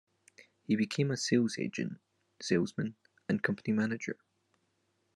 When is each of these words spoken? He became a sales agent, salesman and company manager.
He 0.63 0.75
became 0.75 1.11
a 1.11 1.15
sales 1.15 1.59
agent, 1.59 1.99
salesman 2.41 2.95
and 3.29 3.43
company 3.43 3.71
manager. 3.71 4.17